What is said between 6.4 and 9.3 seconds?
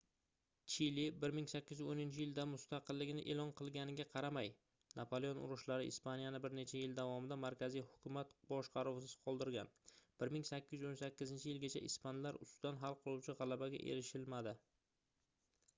bir necha yil davomida markaziy hukumat boshqaruvisiz